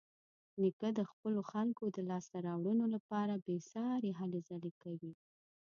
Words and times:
نیکه 0.61 0.89
د 0.99 0.99
خپلو 1.11 1.41
خلکو 1.51 1.83
د 1.95 1.97
لاسته 2.09 2.37
راوړنو 2.47 2.85
لپاره 2.95 3.41
بېسارې 3.47 4.11
هلې 4.19 4.39
ځلې 4.49 4.71
کوي. 4.81 5.13